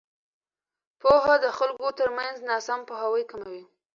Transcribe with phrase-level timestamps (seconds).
[1.01, 3.63] پوهه د خلکو ترمنځ ناسم پوهاوی کموي.